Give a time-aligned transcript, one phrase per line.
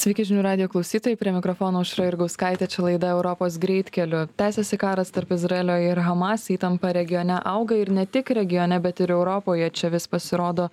[0.00, 4.22] Sveiki žinių radio klausytojai, prie mikrofono užra ir gauskaitė, čia laida Europos greitkeliu.
[4.40, 9.12] Tęsiasi karas tarp Izraelio ir Hamas, įtampa regione auga ir ne tik regione, bet ir
[9.12, 9.66] Europoje.
[9.76, 10.70] Čia vis pasirodo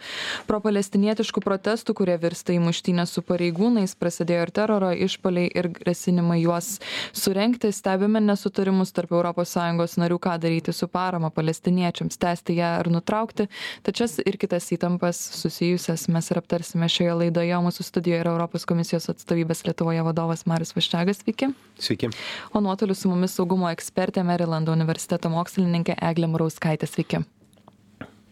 [0.47, 6.77] propalestinietiškų protestų, kurie virsta į muštynę su pareigūnais, prasidėjo ir teroro išpoliai ir grasinimai juos
[7.11, 7.73] surenkti.
[7.75, 13.49] Stebime nesutarimus tarp ES narių, ką daryti su parama palestiniečiams, tęsti ją ar nutraukti.
[13.83, 17.61] Tačias ir kitas įtampas susijusias mes ir aptarsime šioje laidoje.
[17.67, 21.23] Mūsų studijoje yra Europos komisijos atstovybės Lietuvoje vadovas Marius Vaščiagas.
[21.23, 21.49] Sveiki.
[21.81, 22.11] Sveiki.
[22.53, 26.89] O nuotoliu su mumis saugumo ekspertė Maryland universiteto mokslininkė Eglė Marauskaitė.
[26.89, 27.23] Sveiki.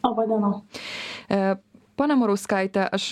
[0.05, 0.51] Labadiena.
[1.29, 1.55] E,
[1.95, 3.05] Pane Marauskaitė, aš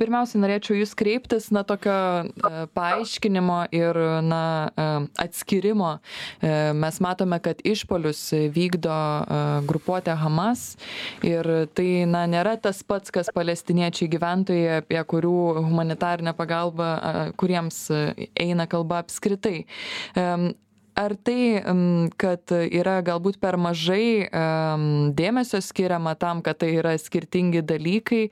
[0.00, 1.94] pirmiausia norėčiau jus kreiptis na tokio
[2.26, 4.86] e, paaiškinimo ir na e,
[5.24, 8.22] atskyrimo e, mes matome kad išpuolius
[8.54, 8.96] vykdo
[9.68, 10.66] grupuotė hamas
[11.26, 15.36] ir tai na nėra tas pats kas palestiniečiai gyventojai apie kurių
[15.66, 16.90] humanitarinę pagalbą
[17.40, 17.86] kuriems
[18.36, 19.66] eina kalba apskritai
[20.96, 21.60] ar tai
[22.20, 24.26] kad yra galbūt per mažai
[25.18, 28.22] dėmesio skiriama tam kad tai yra skirtingi dalykai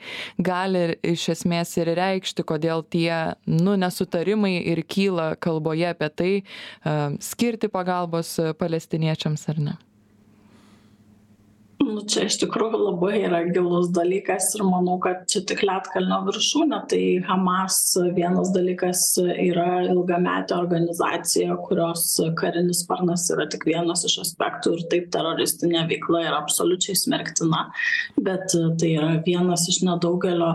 [0.48, 0.84] gali
[1.14, 6.32] iš esmės ir reikšti kodėl tie nu nesutarimai ir kyla kalboje apie tai
[7.32, 9.80] skirti pagalbos palestiniečiams ar ne
[11.83, 16.80] nu čia iš tikrųjų labai yra gilus dalykas ir manau kad čia tik ledkalnio viršūnė
[16.91, 17.78] tai hamas
[18.17, 22.06] vienas dalykas yra ilgametė organizacija kurios
[22.41, 27.67] karinis sparnas yra tik vienas iš aspektų ir taip teroristinė veikla yra absoliučiai smerktina
[28.28, 30.55] bet tai yra vienas iš nedaugelio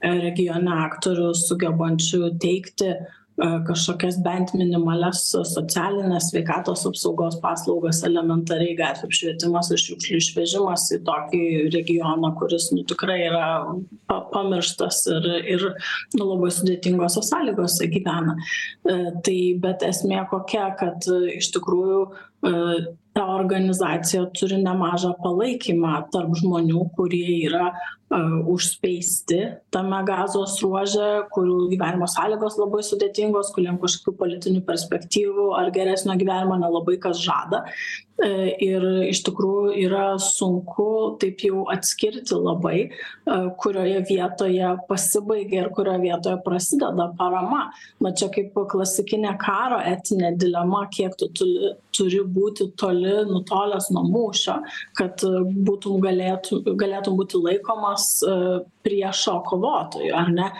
[0.00, 2.94] regione aktorių sugebančių teikti
[3.40, 11.42] kažkokias bent minimalias socialines sveikatos apsaugos paslaugas elementariai gatvių apšvietimas ir šiukšlių išvežimas į tokį
[11.74, 13.46] regioną kuris nu tikrai yra
[14.10, 15.66] pa pamirštas ir ir
[16.18, 18.36] nu labai sudėtingose sąlygose gyvena.
[19.24, 22.02] Tai bet esmė kokia kad iš tikrųjų
[23.16, 27.70] ta organizacija turi nemažą palaikymą tarp žmonių kurie yra
[28.10, 29.38] užspeisti
[29.70, 36.58] tame gazos ruože kurių gyvenimo sąlygos labai sudėtingos kuriem kažkokių politinių perspektyvų ar geresnio gyvenimo
[36.58, 37.64] nelabai kas žada.
[38.20, 42.90] Ir iš tikrųjų yra sunku taip jau atskirti labai
[43.62, 47.70] kurioje vietoje pasibaigia ir kurioje vietoje prasideda parama.
[48.02, 54.04] Na čia kaip klasikinė karo etinė dilema kiek tu turi turi būti toli nutolęs nuo
[54.08, 54.56] mūšio
[54.98, 55.22] kad
[55.66, 57.99] būtum galėtų galėtum būti laikomas
[58.82, 60.50] priešo kovotoju ar ne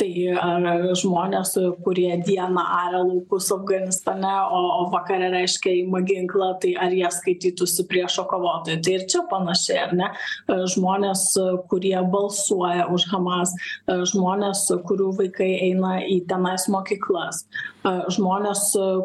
[0.00, 0.66] tai ar
[0.98, 7.08] žmonės kurie dieną aria laukus afganistane o o vakare reiškia ima ginklą tai ar jie
[7.16, 10.08] skaitytųsi priešo kovotoju tai ir čia panašiai ar ne?
[10.74, 11.24] Žmonės
[11.72, 13.52] kurie balsuoja už hamas
[14.12, 17.44] žmonės kurių vaikai eina į tenais mokyklas
[17.84, 18.64] žmonės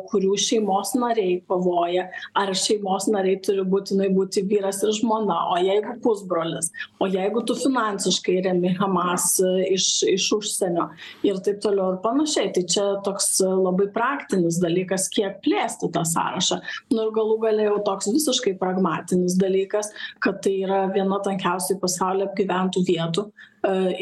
[0.09, 2.07] kurių šeimos nariai kovoja
[2.37, 7.55] ar šeimos nariai turi būtinai būti vyras ir žmona o jeigu pusbrolis o jeigu tu
[7.59, 9.35] finansiškai remi hamas
[9.71, 10.84] iš iš užsienio
[11.25, 12.51] ir taip toliau ir panašiai.
[12.55, 16.61] Tai čia toks labai praktinis dalykas kiek plėsti tą sąrašą.
[16.93, 22.29] Nu ir galų gale jau toks visiškai pragmatinis dalykas kad tai yra viena tankiausiai pasaulyje
[22.29, 23.25] apgyventų vietų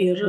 [0.04, 0.20] ir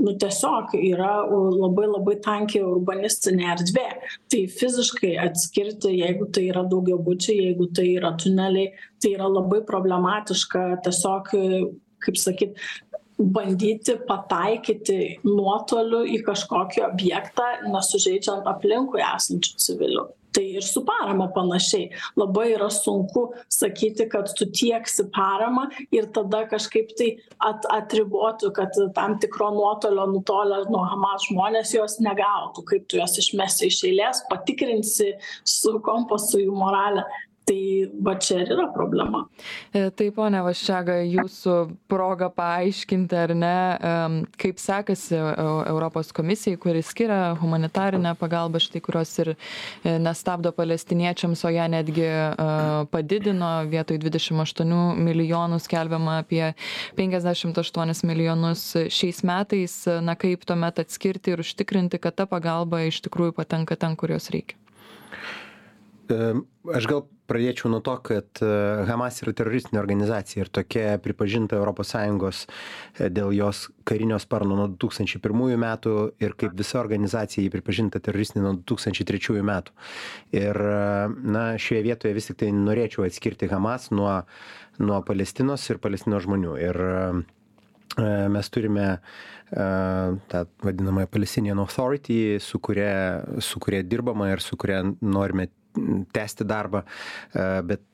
[0.00, 3.88] nu tiesiog yra labai labai tanki urbanistinė erdvė.
[4.32, 10.64] Tai fiziškai atskirti jeigu tai yra daugiabučiai jeigu tai yra tuneliai tai yra labai problematiška
[10.86, 11.34] tiesiog
[11.98, 12.60] kaip sakyt
[13.18, 20.06] bandyti pataikyti nuotoliu į kažkokį objektą nesužeidžiant aplinkui esančių civilių.
[20.38, 21.88] Tai ir su parama panašiai.
[22.20, 27.08] Labai yra sunku sakyti kad tu tieksi paramą ir tada kažkaip tai
[27.48, 32.66] at atriboti kad tam tikro nuotolio nutolę nuo hamas žmonės jos negautų.
[32.70, 35.14] Kaip tu juos išmesi iš eilės patikrinsi
[35.48, 37.06] su kompasu jų moralę
[37.48, 39.24] tai va čia ir yra problema.
[39.72, 41.56] Tai pone vaščega jūsų
[41.90, 43.54] proga paaiškinti ar ne
[44.40, 49.34] kaip sekasi europos komisijai kuri skiria humanitarinę pagalbą štai kurios ir
[49.84, 52.08] nestabdo palestiniečiams o ją netgi
[52.92, 53.50] padidino.
[53.72, 56.44] Vietoj dvidešim aštuonių milijonų skelbiama apie
[56.98, 59.80] penkiasdešimt aštuonis milijonus šiais metais.
[60.04, 64.30] Na kaip tuomet atskirti ir užtikrinti kad ta pagalba iš tikrųjų patenka ten kur jos
[64.34, 64.58] reikia
[66.08, 68.40] aš gal pradėčiau nuo to kad
[68.88, 72.46] hamas yra teroristinė organizacija ir tokia pripažinta europos sąjungos
[72.98, 75.94] dėl jos karinio sparno nuo du tūkstančiai pirmųjų metų
[76.24, 79.76] ir kaip visa organizacija ji pripažinta teroristine nuo du tūkstančiai trečiųjų metų.
[80.40, 80.62] Ir
[81.36, 84.22] na šioje vietoje vis tiktai norėčiau atskirti hamas nuo
[84.78, 86.54] nuo palestinos ir palestinos žmonių.
[86.62, 86.80] Ir
[88.30, 88.88] mes turime
[89.50, 95.48] tą vadinamąją Palestinian Authority, su kuria, su kuria dirbama ir su kuria norime
[96.14, 96.84] tęsti darbą,
[97.68, 97.84] bet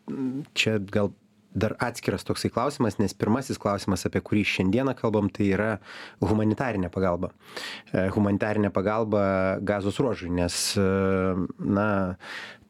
[0.56, 1.12] čia gal
[1.54, 5.70] dar atskiras toksai klausimas, nes pirmasis klausimas, apie kurį šiandieną kalbam, tai yra
[6.18, 7.30] humanitarinė pagalba.
[7.92, 9.22] Humanitarinė pagalba
[9.62, 10.58] gazos ruožui, nes,
[11.78, 11.88] na,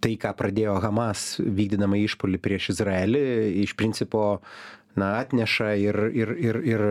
[0.04, 3.24] tai, ką pradėjo Hamas vykdydama išpolį prieš Izraelį,
[3.64, 4.24] iš principo
[5.00, 6.84] na atneša ir ir ir ir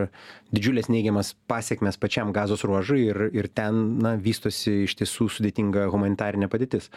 [0.54, 6.48] didžiules neigiamas pasekmes pačiam gazos ruožui ir ir ten na vystosi iš tiesų sudėtinga humanitarinė
[6.52, 6.90] padėtis.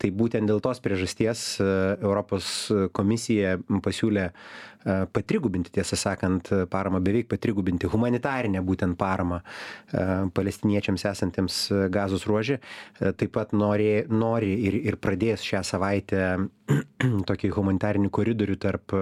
[0.00, 1.66] Tai būtent dėl tos priežasties e,
[2.00, 2.46] europos
[2.96, 4.32] komisija pasiūlė e,
[5.14, 11.60] patrigubinti tiesą sakant paramą beveik patrigubinti humanitarinę būtent paramą e, palestiniečiams esantiems
[11.94, 12.60] gazos ruože.
[12.98, 16.24] Taip pat norė nori ir ir pradės šią savaitę
[17.28, 18.94] tokį humanitarinį koridorių tarp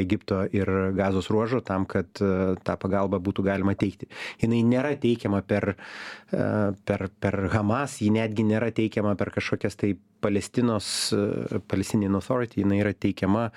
[0.00, 2.30] egipto ir gazos gazos ruožo tam kad e,
[2.64, 4.08] tą pagalbą būtų galima teikti.
[4.42, 6.44] Jinai nėra teikiama per e,
[6.86, 10.86] per per hamas ji netgi nėra teikiama per kažkokias tai palestinos
[11.16, 13.48] e, palestinian authority jinai yra teikiama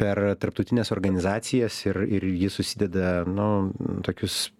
[0.00, 3.48] per tarptautines organizacijas ir ir ji susideda nu
[4.06, 4.50] tokius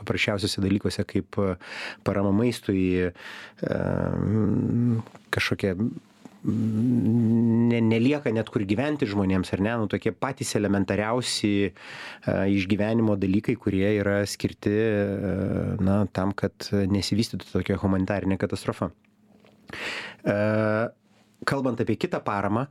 [0.00, 1.40] paprasčiausiuose dalykuose kaip
[2.04, 3.10] parama maistui
[5.36, 5.74] kažkokia
[6.46, 11.54] ne, nelieka net kur gyventi žmonėms, ar ne, nu, tokie patys elementariausi
[12.26, 14.74] išgyvenimo dalykai, kurie yra skirti
[15.82, 18.92] na, tam, kad nesivystytų tokia humanitarinė katastrofa
[21.44, 22.66] kalbant apie kitą paramą,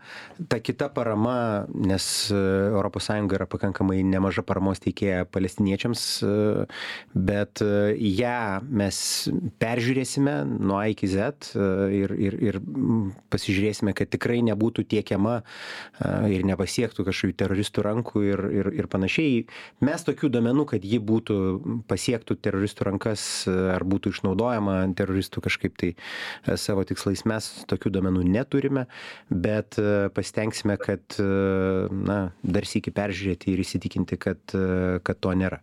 [0.49, 6.65] ta kita parama, nes ES yra pakankamai nemaža paramos teikėja palestiniečiams, e,
[7.13, 8.97] bet e, ją mes
[9.61, 11.67] peržiūrėsime nuo A iki Z e,
[11.99, 12.59] ir, ir, ir
[13.33, 15.37] pasižiūrėsime, kad tikrai nebūtų tiekiama
[16.31, 19.45] ir nepasiektų kažkokių teroristų rankų ir, ir, ir panašiai.
[19.85, 21.37] Mes tokių domenų, kad ji būtų
[21.89, 25.93] pasiektų teroristų rankas ar būtų išnaudojama teroristų kažkaip tai
[26.59, 28.85] savo tikslais, mes tokių domenų neturime turime,
[29.29, 31.27] bet e, pasitengsime, kad e,
[31.91, 35.61] na, dar sėki peržiūrėti ir įsitikinti, kad, e, kad to nėra.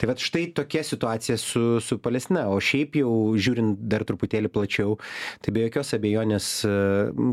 [0.00, 2.48] Tai va štai tokia situacija su, su Palestina.
[2.52, 4.98] O šiaip jau žiūrint dar truputėlį plačiau,
[5.44, 6.48] tai be jokios abejonės,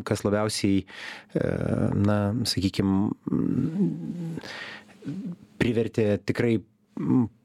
[0.08, 0.84] kas labiausiai,
[1.98, 2.18] na,
[2.48, 3.10] sakykime,
[5.60, 6.60] privertė tikrai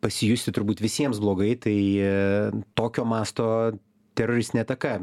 [0.02, 1.76] pasijusti turbūt visiems blogai, tai
[2.78, 3.46] tokio masto
[4.18, 4.96] teroristinė ataka.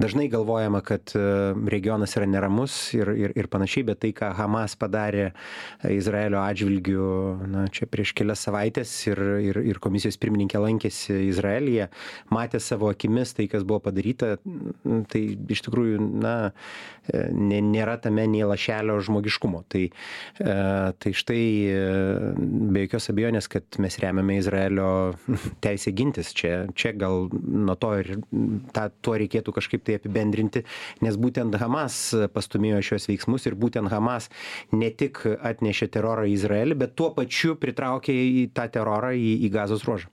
[0.00, 1.22] Dažnai galvojama, kad e,
[1.70, 5.30] regionas yra neramus ir, ir, ir panašiai, bet tai, ką Hamas padarė
[5.90, 7.06] Izraelio atžvilgiu,
[7.50, 11.88] na, čia prieš kelias savaitės ir, ir, ir komisijos pirmininkė lankėsi Izraelyje,
[12.34, 14.36] matė savo akimis tai, kas buvo padaryta,
[15.12, 15.22] tai
[15.56, 16.36] iš tikrųjų, na,
[17.06, 19.62] e, nėra tame nei lašelio žmogiškumo.
[19.72, 20.58] Tai, e,
[21.02, 21.42] tai štai
[22.36, 24.90] be jokios abejonės, kad mes remiame Izraelio
[25.64, 26.32] teisę gintis.
[26.36, 28.15] Čia, čia gal nuo to ir
[28.76, 30.62] tą tuo reikėtų kažkaip tai apibendrinti
[31.04, 31.98] nes būtent hamas
[32.34, 34.30] pastūmėjo šiuos veiksmus ir būtent hamas
[34.72, 39.52] ne tik atnešė terorą į izraelį bet tuo pačiu pritraukė į tą terorą į į
[39.58, 40.12] gazos ruožą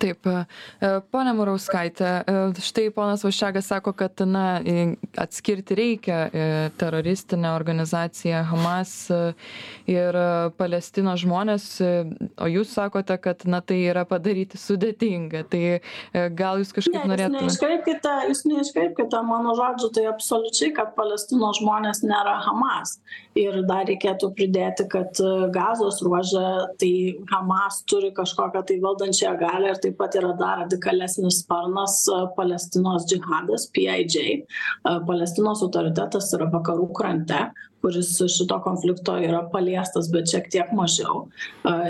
[0.00, 0.44] taip e,
[1.10, 2.36] ponia murauskaite e,
[2.68, 4.60] štai ponas vaščegas sako kad na
[5.20, 6.46] atskirti reikia e,
[6.78, 8.94] teroristinę organizaciją hamas
[9.90, 10.18] ir
[10.58, 15.44] palestinos žmones o jūs sakote kad na tai yra padaryti sudėtinga.
[15.50, 15.62] Tai
[16.36, 22.38] gal jūs kažkaip norėtumėt neiškreipkite jūs neiškreipkite mano žodžių tai absoliučiai kad palestinos žmonės nėra
[22.46, 22.96] hamas.
[23.36, 25.18] Ir dar reikėtų pridėti kad
[25.54, 26.46] gazos ruože
[26.80, 26.92] tai
[27.32, 31.94] hamas turi kažkokią tai valdančiąją galią ir taip pat yra dar radikalesnis sparnas
[32.38, 34.42] palestinos džihadas pij
[35.10, 37.44] palestinos autoritetas yra vakarų krante
[37.84, 41.26] kuris šito konflikto yra paliestas bet šiek tiek mažiau.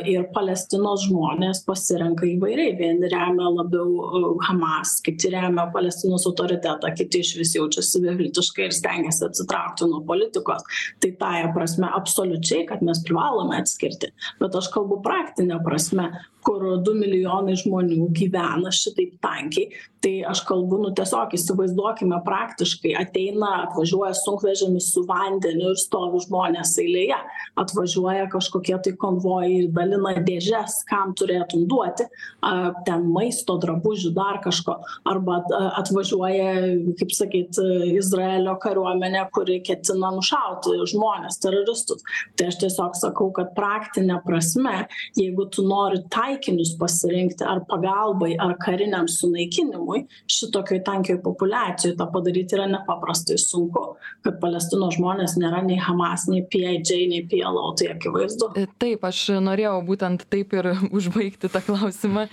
[0.08, 2.74] Ir palestinos žmonės pasirenka įvairiai.
[2.78, 9.88] Vieni remia labiau hamas kiti remia palestinos autoritetą kiti išvis jaučiasi beviltiškai ir stengiasi atsitraukti
[9.90, 10.66] nuo politikos.
[11.02, 14.12] Tai tąja prasme absoliučiai kad mes privalome atskirti.
[14.40, 16.10] Bet aš kalbu praktine prasme
[16.46, 23.48] kur du milijonai žmonių gyvena šitaip tankiai tai aš kalbu nu tiesiog įsivaizduokime praktiškai ateina
[23.64, 27.18] atvažiuoja sunkvežimis su vandeniu ir stovi žmonės eilėje
[27.60, 32.06] atvažiuoja kažkokie tai konvojai ir dalina dėžes kam turėtum duoti
[32.44, 34.78] a ten maisto drabužių dar kažko.
[35.08, 35.42] Arba
[35.80, 36.50] atvažiuoja
[36.98, 37.60] kaip sakyt
[37.92, 42.04] izraelio kariuomenė kuri ketina nušauti žmones teroristus.
[42.36, 44.86] Tai aš tiesiog sakau kad praktine prasme
[45.18, 52.54] jeigu tu nori taikinius pasirinkti ar pagalbai ar kariniam sunaikinimui šitokioj tankioj populiacijoj tą padaryt
[52.56, 53.86] yra nepaprastai sunku
[54.26, 58.52] kad palestinos žmonės nėra nei hamas nei pij nei plo tai akivaizdu.
[58.82, 62.26] Taip aš norėjau būtent taip ir užbaigti tą klausimą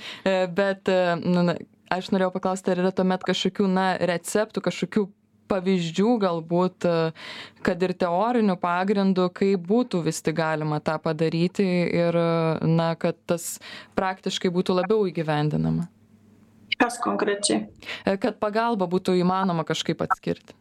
[0.55, 0.91] bet
[1.23, 1.57] na
[1.93, 5.07] aš norėjau paklausti ar yra tuomet kažkokių na receptų kažkokių
[5.51, 6.87] pavyzdžių galbūt
[7.65, 12.17] kad ir teoriniu pagrindu kaip būtų vis tik galima tą padaryti ir
[12.69, 13.57] na kad tas
[13.97, 15.89] praktiškai būtų labiau įgyvendinama?
[16.79, 17.67] Kas konkrečiai?
[18.03, 20.55] Kad pagalbą būtų įmanoma kažkaip atskirti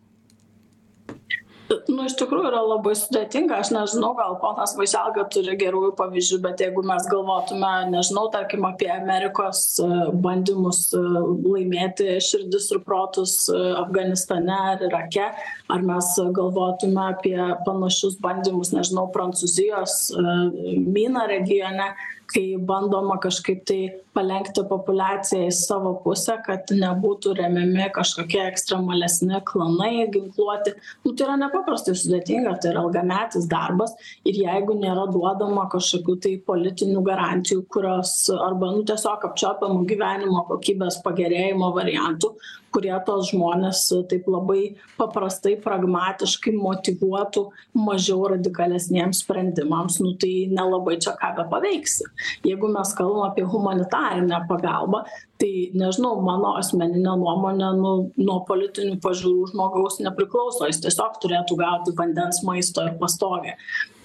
[1.70, 3.58] nu iš tikrųjų yra labai sudėtinga.
[3.62, 8.90] Aš nežinau gal ponas vaišelga turi gerųjų pavyzdžių bet jeigu mes galvotume nežinau tarkim apie
[8.92, 9.88] amerikos e,
[10.24, 15.28] bandymus e, laimėti širdis ir protus e, afganistane ar irake
[15.72, 21.92] ar mes galvotume apie panašius bandymus nežinau prancūzijos myna regione
[22.32, 23.80] kai bandoma kažkaip tai
[24.16, 30.74] palenkti populiaciją į savo pusę kad nebūtų remiami kažkokie ekstremalesni klanai ginkluoti.
[31.04, 33.94] Nu tai yra nepaprastai sudėtinga tai yra ilgametis darbas
[34.28, 41.00] ir jeigu nėra duodama kažkokių tai politinių garantijų kurios arba nu tiesiog apčiuopiamų gyvenimo kokybės
[41.06, 42.34] pagerėjimo variantų
[42.74, 50.00] kurie tuos žmones taip labai paprastai pragmatiškai motyvuotų mažiau radikalesniems sprendimams.
[50.02, 52.08] Nu tai nelabai čia ką bepaveiksi
[52.44, 55.04] jeigu mes kalbam apie humanitarinę pagalbą
[55.38, 60.68] tai nežinau mano asmenine nuomone nu nuo politinių pažiūrų žmogaus nepriklauso.
[60.70, 63.56] Jis tiesiog turėtų gauti vandens maisto ir pastogę.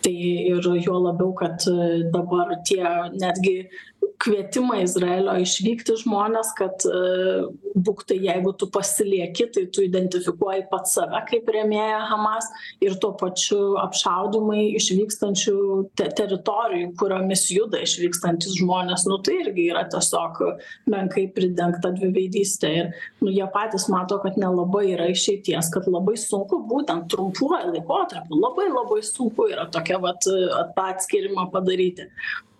[0.01, 1.61] Tai ir juo labiau kad
[2.13, 2.81] dabar tie
[3.21, 3.67] netgi
[4.23, 6.85] kvietimą izraelio išvykti žmones kad
[7.87, 12.47] būk tai jeigu tu pasilieki tai tu identifikuoji pats save kaip rėmėją hamas
[12.83, 15.57] ir tuo pačiu apšaudymai išvykstančių
[15.99, 19.05] te teritorijų kuriomis juda išvykstantys žmonės.
[19.09, 20.41] Nu tai irgi yra tiesiog
[20.89, 26.63] menkai pridengta dviveidystė ir nu jie patys mato kad nelabai yra išeities kad labai sunku
[26.69, 32.09] būtent trumpuoju laikotarpiu labai labai sunku yra tokia vat tą atskyrimą padaryti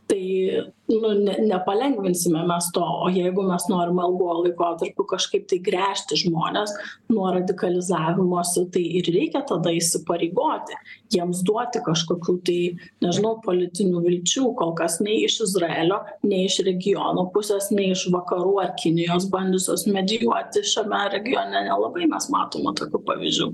[0.07, 2.83] tai nu ne nepalengvinsime mes to.
[3.05, 6.71] O jeigu mes norim ilguoju laikotarpiu kažkaip tai gręžti žmones
[7.11, 10.79] nuo radikalizavimosi tai ir reikia tada įsipareigoti
[11.15, 12.59] jiems duoti kažkokių tai
[13.03, 18.57] nežinau politinių vilčių kol kas nei iš izraelio nei iš regiono pusės nei iš vakarų
[18.63, 21.65] ar kinijos bandžiusios medijuoti šiame regione.
[21.67, 23.53] Nelabai mes matome tokių pavyzdžių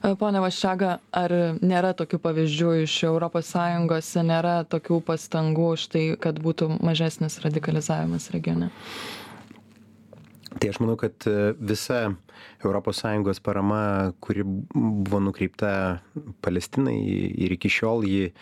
[0.00, 6.70] pone vaščega ar nėra tokių pavyzdžių iš europos sąjungos nėra tokių pastangų štai kad būtų
[6.80, 8.70] mažesnis radikalizavimas regione?
[10.50, 11.14] Tai aš manau kad
[11.60, 12.00] visa
[12.64, 16.00] europos sąjungos parama kuri buvo nukreipta
[16.42, 16.98] palestinai
[17.44, 18.32] ir iki šiol ji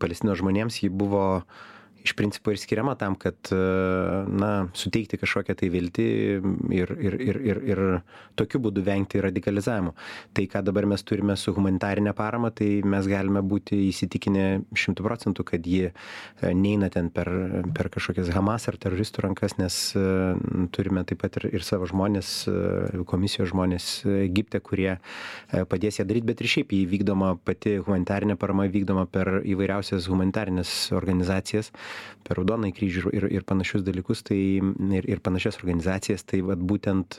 [0.00, 1.44] palestinos žmonėms ji buvo
[2.06, 6.06] iš principo ir skiriama tam kad na suteikti kažkokią tai viltį
[6.76, 7.82] ir ir ir ir ir
[8.38, 9.94] tokiu būdu vengti radikalizavimo.
[10.36, 14.46] Tai ką dabar mes turime su humanitarine parama tai mes galime būti įsitikinę
[14.76, 15.90] šimtu procentų kad ji
[16.42, 17.30] neina ten per
[17.76, 19.78] per kažkokias hamas ar teroristų rankas nes
[20.76, 22.32] turime taip pat ir ir savo žmones
[23.06, 24.98] komisijos žmones egipte kurie
[25.50, 26.26] padės ją daryt.
[26.26, 31.72] Bet ir šiaip ji vykdoma pati humanitarinė parama vykdoma per įvairiausias humanitarines organizacijas
[32.26, 34.38] per raudonąjį kryžių ir ir panašius dalykus tai
[34.98, 37.18] ir ir panašias organizacijas tai vat būtent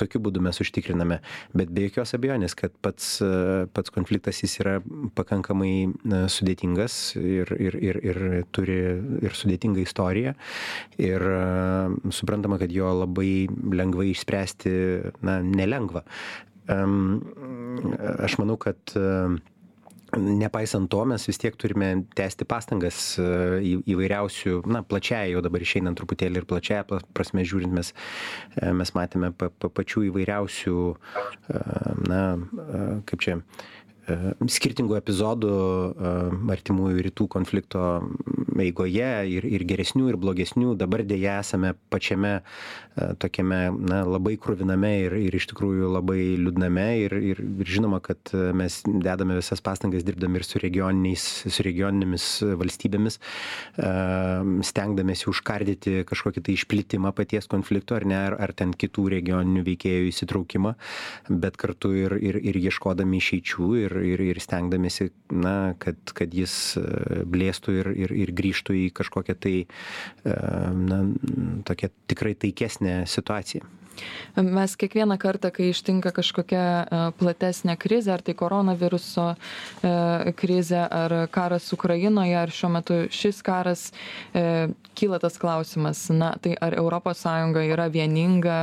[0.00, 1.20] tokiu būdu mes užtikriname.
[1.56, 3.18] Bet be jokios abejonės kad pats
[3.74, 4.78] pats konfliktas jis yra
[5.18, 5.90] pakankamai
[6.30, 8.20] sudėtingas ir ir ir ir
[8.54, 8.78] turi
[9.22, 10.36] ir sudėtingą istoriją.
[11.00, 11.26] Ir
[12.14, 14.76] suprantama kad jo labai lengvai išspręsti
[15.26, 16.04] na nelengva.
[16.70, 18.94] Aš manau kad
[20.18, 25.98] nepaisant to mes vis tiek turime tęsti pastangas į įvairiausių na plačiąja jau dabar išeinant
[26.00, 27.92] truputėlį ir plačiąja prasme žiūrint mes
[28.80, 30.78] mes matėme pa pa pačių įvairiausių
[32.10, 32.22] na
[33.10, 33.38] kaip čia
[34.50, 35.52] skirtingų epizodų
[36.50, 37.84] artimųjų rytų konflikto
[38.60, 40.74] eigoje ir ir geresnių ir blogesnių.
[40.80, 42.40] Dabar deja esame pačiame
[43.22, 46.86] tokiame na labai kruviname ir ir iš tikrųjų labai liūdname.
[47.04, 52.26] Ir ir ir žinoma kad mes dedame visas pastangas dirbdami ir su su regioninėmis
[52.60, 53.18] valstybėmis
[54.70, 60.10] stengdamiesi užkardyti kažkokį tai išplitimą paties konflikto ar ne ar ar ten kitų regioninių veikėjų
[60.10, 60.74] įsitraukimą
[61.28, 66.54] bet kartu ir ir ir ieškodami išeičių ir ir ir stengdamiesi na kad kad jis
[67.30, 69.56] blėstų ir ir ir grįžtų į kažkokią tai
[70.24, 71.02] na
[71.68, 73.68] tokią tikrai taikesnę situaciją
[74.36, 76.62] Mes kiekvieną kartą, kai ištinka kažkokia
[77.18, 79.26] platesnė krizė, ar tai koronaviruso
[80.38, 83.88] krizė, ar karas Ukrainoje, ar šiuo metu šis karas,
[84.96, 87.24] kyla tas klausimas, na tai ar ES
[87.66, 88.58] yra vieninga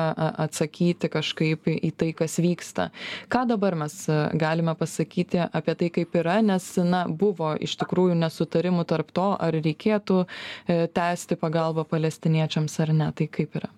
[0.47, 2.89] atsakyti kažkaip į tai, kas vyksta.
[3.29, 5.16] Ką dabar mes galime pasakyti?
[5.17, 10.25] Pasakyti apie tai kaip yra nes na buvo iš tikrųjų nesutarimų tarp to ar reikėtų
[10.67, 13.11] e, tęsti pagalbą palestiniečiams ar ne.
[13.11, 13.69] Tai kaip yra?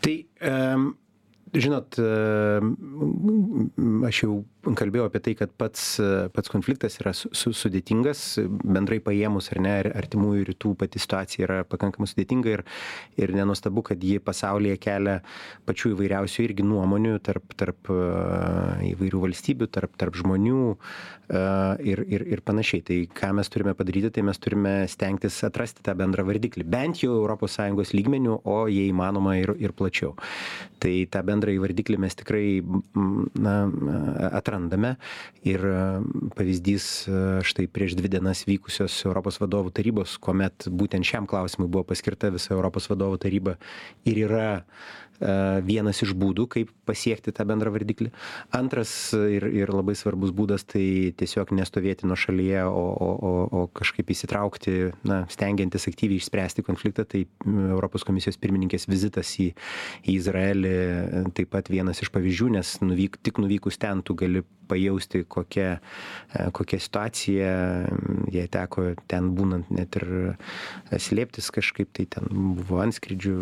[0.00, 0.96] Tai um
[1.48, 1.96] žinot
[4.04, 4.44] aš jau
[4.76, 5.84] kalbėjau apie tai kad pats
[6.34, 8.22] pats konfliktas yra su su sudėtingas
[8.64, 12.64] bendrai paėmus ar ne ar artimųjų rytų pati situacija yra pakankamai sudėtinga ir
[13.20, 15.18] ir nenuostabu kad ji pasaulyje kelia
[15.68, 17.92] pačių įvairiausių irgi nuomonių tarp tarp
[18.92, 20.74] įvairių valstybių tarp tarp žmonių
[21.28, 22.82] ir ir ir panašiai.
[22.82, 27.12] Tai ką mes turime padaryti tai mes turime stengtis atrasti tą bendrą vardiklį bent jau
[27.16, 30.14] europos sąjungos lygmeniu o jei įmanoma ir ir plačiau.
[30.78, 32.62] Tai tą bendrąjį vardiklį mes tikrai
[33.38, 33.56] na
[34.32, 34.57] atrandame
[35.46, 35.62] ir
[36.36, 36.86] pavyzdys
[37.46, 42.54] štai prieš dvi dienas vykusios europos vadovų tarybos kuomet būtent šiam klausimui buvo paskirta visa
[42.56, 43.56] europos vadovų taryba
[44.08, 44.48] ir yra
[45.66, 48.10] vienas iš būdų, kaip pasiekti tą bendrą vardiklį.
[48.54, 53.62] Antras ir, ir labai svarbus būdas tai tiesiog nestovėti nuo šalyje, o, o, o, o
[53.74, 54.76] kažkaip įsitraukti,
[55.08, 57.06] na, stengiantis aktyviai išspręsti konfliktą.
[57.08, 59.50] Tai Europos komisijos pirmininkės vizitas į,
[60.06, 60.76] į Izraelį
[61.36, 65.78] taip pat vienas iš pavyzdžių, nes nuvyk, tik nuvykus ten tu gali pajausti, kokia,
[66.56, 67.52] kokia situacija,
[68.34, 70.08] jai teko ten būnant net ir
[70.92, 73.36] slėptis kažkaip, tai ten buvo anskridžių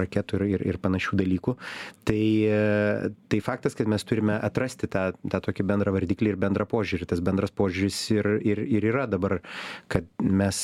[0.00, 1.56] raketų ir, ir, ir panašių dalykų.
[2.06, 2.24] Tai,
[3.32, 7.08] tai faktas, kad mes turime atrasti tą, tą tokį bendrą vardiklį ir bendrą požiūrį.
[7.10, 9.40] Tas bendras požiūris ir, ir, ir yra dabar,
[9.92, 10.62] kad mes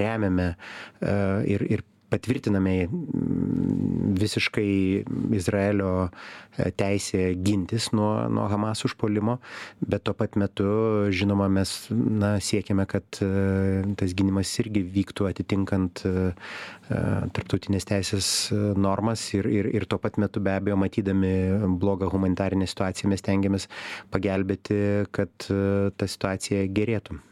[0.00, 0.54] remiame
[1.00, 6.08] ir, ir patvirtiname mm, visiškai Izraelio
[6.56, 9.38] e, teisę gintis nuo, nuo Hamas užpolimo,
[9.80, 10.66] bet tuo pat metu,
[11.14, 13.30] žinoma, mes na, siekiame, kad e,
[13.98, 16.14] tas gynimas irgi vyktų atitinkant e,
[17.34, 18.30] tarptautinės teisės
[18.76, 21.34] normas ir, ir, ir tuo pat metu be abejo matydami
[21.80, 23.70] blogą humanitarinę situaciją mes tengiamės
[24.14, 24.80] pagelbėti,
[25.14, 25.48] kad
[25.96, 27.22] ta situacija gerėtų.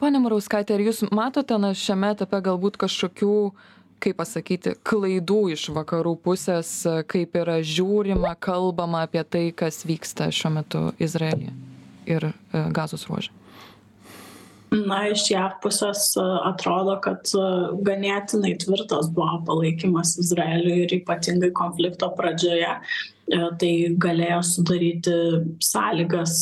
[0.00, 3.36] Pane Marauskaitė, ar jūs matote na, šiame etape galbūt kažkokių
[4.02, 6.70] kaip pasakyti klaidų iš vakarų pusės
[7.10, 11.54] kaip yra žiūrima kalbama apie tai kas vyksta šiuo metu izraelyje
[12.10, 12.32] ir e,
[12.74, 13.30] gazos ruože
[14.72, 17.48] Na, iš JAV pusės e, atrodo, kad e,
[17.84, 22.78] ganėtinai tvirtas buvo palaikymas Izraeliui ir ypatingai konflikto pradžioje.
[23.32, 25.12] Tai galėjo sudaryti
[25.62, 26.34] sąlygas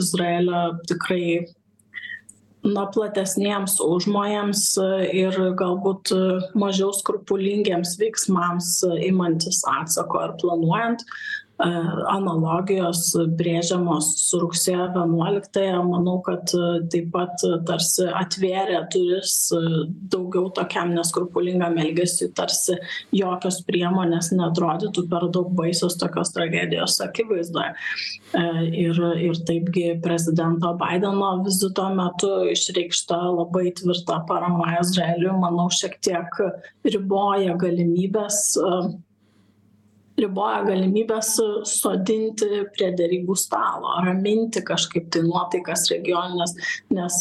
[0.00, 1.44] Izraelio tikrai
[2.64, 4.88] na platesniems užmojams e,
[5.20, 6.20] ir galbūt e,
[6.58, 11.04] mažiau skrupulingiems veiksmams e, imantis atsako ar planuojant
[11.58, 16.50] analogijos brėžiamos su rugsėjo 11-ąją, manau, kad
[16.90, 19.36] taip pat tarsi atvėrė duris
[20.10, 22.74] daugiau tokiam neskrupulingam elgesiu, tarsi
[23.14, 27.70] jokios priemonės netrodytų per daug baisios tokios tragedijos akivaizdoje.
[28.74, 36.40] Ir, ir taipgi prezidento Bideno vizito metu išreikšta labai tvirta parama Izraeliui, manau, šiek tiek
[36.90, 38.40] riboja galimybės
[40.20, 41.30] riboja galimybes
[41.68, 46.54] sodinti prie derybų stalo raminti kažkaip tai nuotaikas regionines
[46.94, 47.16] nes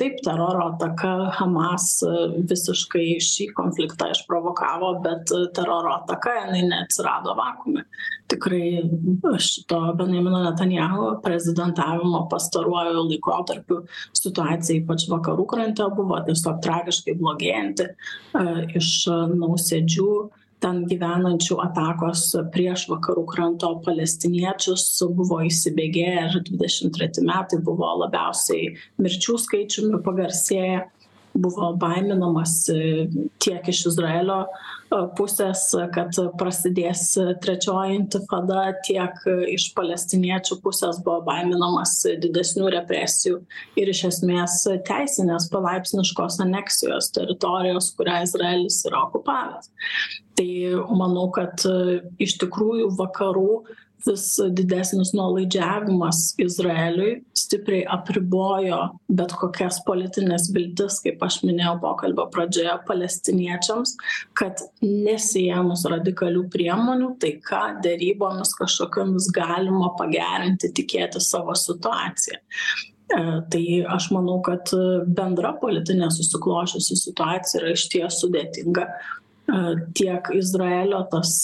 [0.00, 1.88] taip teroro ataka hamas
[2.50, 7.86] visiškai šį konfliktą išprovokavo bet teroro ataka jinai neatsirado vakuume.
[8.30, 8.82] Tikrai
[9.42, 13.82] šito benjamino netanyahu prezidentavimo pastaruoju laikotarpiu
[14.14, 17.90] situacija ypač vakarų krante buvo tiesiog tragiškai blogėjanti
[18.78, 18.90] iš
[19.34, 20.10] nausėdžių
[20.66, 22.24] ten gyvenančių atakos
[22.54, 30.84] prieš vakarų kranto palestiniečius buvo įsibėgėję ir dvidešimt treti metai buvo labiausiai mirčių skaičiumi pagarsėję.
[31.36, 32.76] Buvo baiminamasi
[33.44, 34.38] tiek iš izraelio
[35.18, 37.08] pusės kad prasidės
[37.42, 39.14] trečioji intifada tiek
[39.52, 43.40] iš palestiniečių pusės buvo baiminamasi didesnių represijų
[43.80, 49.72] ir iš esmės teisinės palaipsniškos aneksijos teritorijos kurią izraelis yra okupavęs.
[50.36, 50.50] Tai
[50.92, 51.62] manau kad
[52.22, 53.50] iš tikrųjų vakarų
[54.06, 58.80] vis didesnis nuolaidžiavimas izraeliui stipriai apribojo
[59.18, 63.96] bet kokias politines viltis kaip aš minėjau pokalbio pradžioje palestiniečiams
[64.38, 73.64] kad nesiėmus radikalių priemonių taika derybomis kažkokiomis galima pagerinti tikėtis savo situaciją e, Tai
[73.96, 74.72] aš manau, kad
[75.16, 78.86] bendra politinė susiklošiusi situacija yra išties sudėtinga.
[78.86, 79.62] E,
[79.96, 81.38] tiek Izraelio tas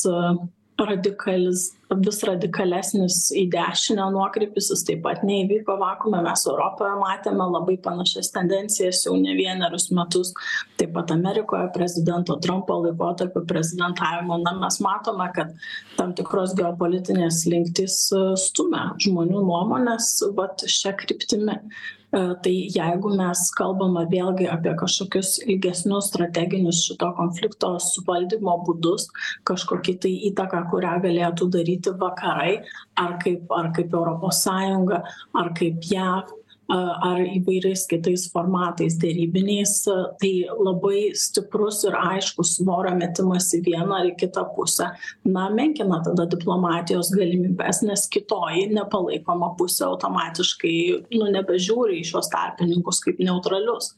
[0.89, 6.23] radikalis vis radikalesnis į dešinę nuokrypis jis taip pat neįvyko vakuume.
[6.25, 10.33] Mes europoje matėme labai panašias tendencijas jau ne vienerius metus.
[10.81, 14.41] Taip pat amerikoje prezidento trampo laikotarpiu prezidentavimo.
[14.45, 15.53] Na mes matome kad
[15.99, 17.99] tam tikros geopolitinės slinktys
[18.47, 21.59] stumia žmonių nuomones vat šia kryptimi.
[21.59, 29.07] E, tai jeigu mes kalbame vėlgi apie kažkokius ilgesnius strateginius šito konflikto suvaldymo būdus
[29.49, 32.59] kažkokį tai įtaką kurią galėtų daryti vakarai
[33.01, 35.01] ar kaip ar kaip europos sąjunga
[35.41, 36.29] ar kaip jav
[36.73, 39.75] ar įvairiais kitais formatais derybiniais
[40.21, 44.91] tai labai stiprus ir aiškus svorio metimas į vieną ar į kitą pusę.
[45.29, 50.77] Na menkina tada diplomatijos galimybes nes kitoji nepalaikoma pusė automatiškai
[51.19, 53.93] nu nebežiūri į šiuos tarpininkus kaip neutralius.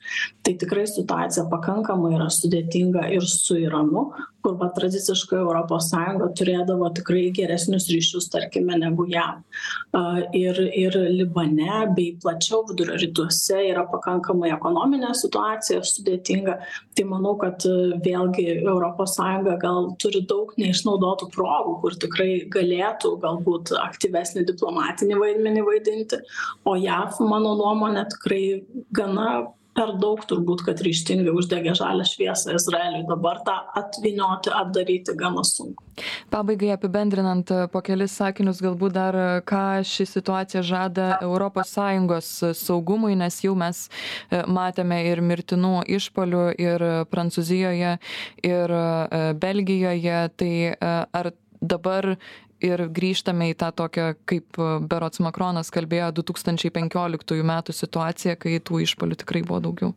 [0.45, 4.11] Tai tikrai situacija pakankamai yra sudėtinga ir su iranu
[4.45, 9.41] kur va tradiciškai europos sąjunga turėdavo tikrai geresnius ryšius tarkime negu jav.
[10.37, 16.59] Ir ir libane bei plačiau vidurio rytuose yra pakankamai ekonominė situacija sudėtinga.
[16.95, 17.65] Tai manau kad
[18.05, 25.67] vėlgi europos sąjunga gal turi daug neišnaudotų progų kur tikrai galėtų galbūt aktyvesnį diplomatinį vaidmenį
[25.73, 26.21] vaidinti
[26.69, 28.45] o jav mano nuomone tikrai
[28.93, 29.29] gana
[29.75, 33.05] per daug turbūt kad ryžtingai uždegė žalią šviesą izraeliui.
[33.09, 35.83] Dabar tą atvynioti atdaryti gana sunku.
[36.31, 43.39] Pabaigai apibendrinant po kelis sakinius galbūt dar ką ši situacija žada europos sąjungos saugumui nes
[43.45, 47.97] jau mes e, matėme ir mirtinų išpuolių ir prancūzijoje
[48.51, 50.21] ir e, belgijoje.
[50.39, 50.77] Tai e,
[51.21, 51.33] ar
[51.65, 52.15] dabar
[52.63, 54.59] ir grįžtame į tą tokią kaip
[54.91, 59.95] berods makronas kalbėjo du tūkstančiai penkioliktųjų metų situaciją kai tų išpuolių tikrai buvo daugiau.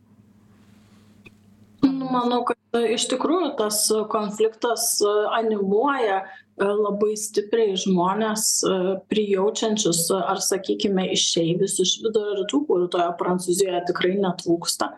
[1.82, 4.90] Nu manau kad iš tikrųjų tas konfliktas
[5.38, 6.22] animuoja
[6.58, 8.44] labai stipriai žmones
[9.10, 14.90] prijaučiančius ar sakykime išeivius iš vidurio rytų kurių toje prancūzijoje tikrai netrūksta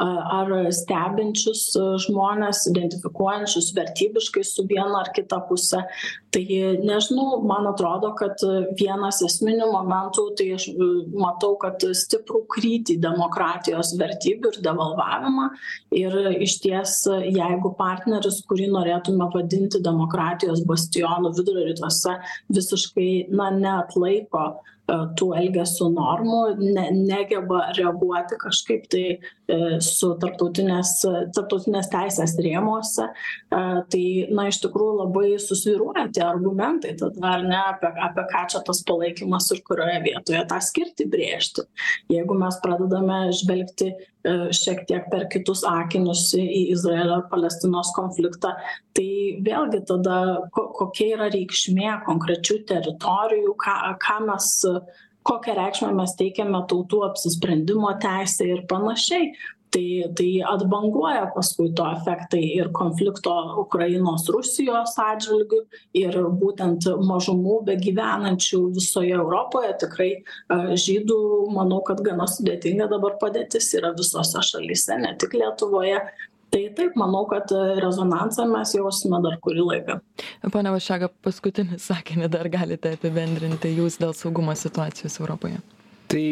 [0.00, 1.66] ar stebinčius
[2.06, 5.82] žmones identifikuojančius vertybiškai su viena ar kita puse.
[6.34, 6.44] Tai
[6.82, 8.40] nežinau man atrodo kad
[8.78, 10.66] vienas esminių momentų tai aš
[11.14, 15.48] matau kad stiprų krytį demokratijos vertybių ir devalvavimą
[15.94, 16.18] ir
[16.54, 16.96] išties
[17.34, 22.16] jeigu partneris kurį norėtume vadinti demokratijos bastionu vidurio rytuose
[22.58, 24.46] visiškai na neatlaiko
[24.88, 30.92] tų elgesio normų ne negeba reaguoti kažkaip tai e, su tarptautinės
[31.34, 33.08] tarptautinės teisės rėmuose.
[33.08, 33.62] E,
[33.94, 34.04] tai
[34.36, 38.82] na iš tikrųjų labai susvyruoja tie argumentai tada ar ne apie apie ką čia tas
[38.84, 41.64] palaikymas ir kurioje vietoje tą skirtį brėžti.
[42.12, 43.94] Jeigu mes pradedame žvelgti
[44.24, 48.54] šiek tiek per kitus akinius į izraelio palestinos konfliktą
[48.96, 49.08] tai
[49.44, 50.16] vėlgi tada
[50.54, 54.48] ko kokia yra reikšmė konkrečių teritorijų ką ką mes
[55.24, 59.34] kokią reikšmę mes teikiame tautų apsisprendimo teisei ir panašiai.
[59.74, 65.64] Tai tai atbanguoja paskui to efektai ir konflikto ukrainos rusijos atžvilgiu
[65.98, 69.72] ir būtent mažumų begyvenančių visoje europoje.
[69.82, 70.10] Tikrai
[70.84, 71.18] žydų
[71.56, 75.98] manau kad gana sudėtinga dabar padėtis yra visose šalyse ne tik lietuvoje
[76.54, 77.50] tai taip manau kad
[77.82, 79.98] rezonansą mes jausime dar kurį laiką.
[80.54, 85.60] Pone vaščega paskutinį sakinį dar galite apibendrinti jūs dėl saugumo situacijos europoje.
[86.12, 86.24] Tai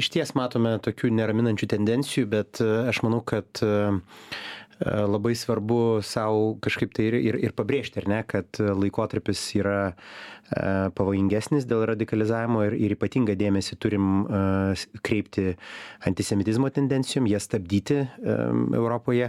[0.00, 3.62] išties matome tokių neraminančių tendencijų bet aš manau kad
[4.80, 9.80] labai svarbu sau kažkaip tai ir, ir, ir pabrėžti, ar ne, kad laikotarpis yra
[10.50, 15.52] E, pavojingesnis dėl radikalizavimo ir, ir ypatingą dėmesį turim uh, kreipti
[16.08, 19.28] antisemitizmo tendencijom, jas stabdyti Europoje,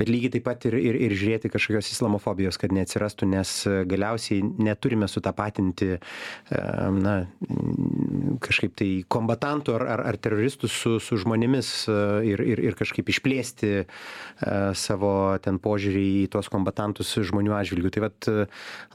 [0.00, 3.52] bet lygiai taip pat ir, ir, ir žiūrėti kažkokios islamofobijos, kad neatsirastų, nes
[3.90, 5.98] galiausiai neturime sutapatinti
[7.02, 7.16] na,
[8.42, 13.12] kažkaip tai kombatantų ar, ar, ar teroristų su, su žmonėmis uh, ir, ir, ir kažkaip
[13.12, 15.12] išplėsti uh, savo
[15.44, 17.92] ten požiūrį į tuos kombatantus žmonių atžvilgių.
[17.92, 18.30] Tai vad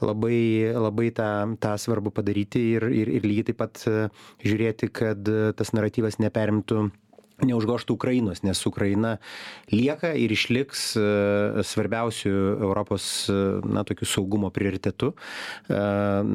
[0.02, 0.42] labai,
[0.74, 1.30] labai tą,
[1.60, 3.84] tą tą svarbu padaryti ir ir ir lygiai taip pat
[4.44, 6.88] žiūrėti kad tas naratyvas neperimtų
[7.44, 9.16] neužgožtų Ukrainos, nes Ukraina
[9.70, 11.04] lieka ir išliks e,
[11.66, 15.12] svarbiausių Europos e, na, tokių saugumo prioritetų.
[15.14, 15.82] E,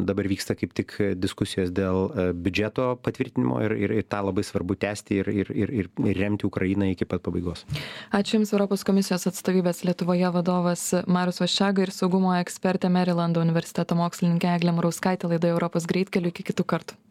[0.08, 2.08] dabar vyksta kaip tik diskusijos dėl
[2.40, 6.88] biudžeto patvirtinimo ir, ir, ir tą labai svarbu tęsti ir, ir, ir, ir, remti Ukrainą
[6.94, 7.66] iki pat pabaigos.
[8.16, 14.56] Ačiū Jums Europos komisijos atstovybės Lietuvoje vadovas Marius Vaščega ir saugumo ekspertė Marylando universiteto mokslininkė
[14.56, 17.00] Eglė Marauskaitė laidoje Europos greitkeliu iki kitų kartų.